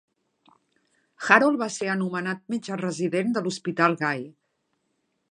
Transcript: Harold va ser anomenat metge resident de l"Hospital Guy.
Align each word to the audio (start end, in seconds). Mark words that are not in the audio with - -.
Harold 1.33 1.59
va 1.63 1.67
ser 1.75 1.89
anomenat 1.95 2.41
metge 2.53 2.77
resident 2.81 3.35
de 3.35 3.43
l"Hospital 3.43 3.99
Guy. 4.03 4.23